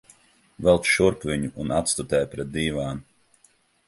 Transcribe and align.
Velc 0.67 0.87
šurp 0.91 1.27
viņu 1.31 1.49
un 1.63 1.73
atstutē 1.79 2.21
pret 2.31 2.49
dīvānu. 2.57 3.05